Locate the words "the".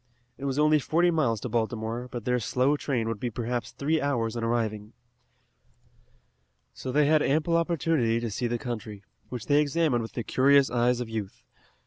8.47-8.57, 10.13-10.23